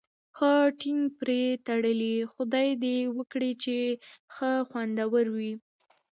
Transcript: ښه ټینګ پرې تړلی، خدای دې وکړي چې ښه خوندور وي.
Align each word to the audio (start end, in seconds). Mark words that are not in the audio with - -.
ښه 0.37 0.51
ټینګ 0.79 1.03
پرې 1.19 1.41
تړلی، 1.67 2.15
خدای 2.33 2.69
دې 2.83 2.97
وکړي 3.17 3.51
چې 3.63 3.77
ښه 4.33 4.51
خوندور 4.69 5.25
وي. 5.37 5.53